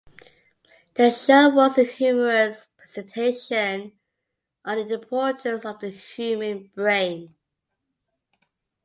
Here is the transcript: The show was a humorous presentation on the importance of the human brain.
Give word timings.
The 0.95 1.11
show 1.11 1.49
was 1.49 1.77
a 1.77 1.83
humorous 1.83 2.65
presentation 2.75 3.91
on 4.65 4.77
the 4.87 4.95
importance 4.95 5.63
of 5.63 5.79
the 5.79 5.91
human 5.91 6.71
brain. 6.73 7.35